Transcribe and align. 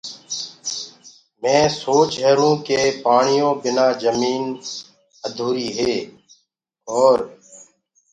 مينٚ 1.41 1.71
سوچهيرو 1.83 2.49
ڪي 2.67 2.79
پآڻيو 3.03 3.49
بنآ 3.61 3.87
جمين 4.01 4.43
اڌوريٚ 5.27 5.75
هي 5.77 5.95
اور 6.91 7.17